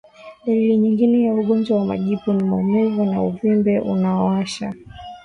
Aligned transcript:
Dalili 0.45 0.77
nyingine 0.77 1.21
ya 1.23 1.33
ugonjwa 1.33 1.77
wa 1.79 1.85
majipu 1.85 2.33
ni 2.33 2.43
Maumivu 2.43 3.05
na 3.05 3.23
uvimbe 3.23 3.79
unaowasha 3.79 4.73